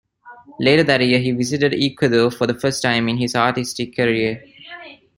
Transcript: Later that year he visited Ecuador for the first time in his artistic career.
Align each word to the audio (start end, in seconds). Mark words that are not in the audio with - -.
Later 0.59 0.81
that 0.81 1.05
year 1.05 1.19
he 1.19 1.29
visited 1.31 1.75
Ecuador 1.75 2.31
for 2.31 2.47
the 2.47 2.55
first 2.59 2.81
time 2.81 3.07
in 3.07 3.17
his 3.17 3.35
artistic 3.35 3.95
career. 3.95 4.43